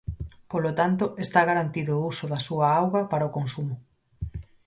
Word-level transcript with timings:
Polo 0.51 0.71
tanto, 0.79 1.05
está 1.25 1.39
garantido 1.49 1.91
o 1.95 2.05
uso 2.11 2.25
da 2.31 2.39
súa 2.47 2.67
auga 2.79 3.01
para 3.11 3.29
o 3.29 3.33
consumo. 3.37 3.75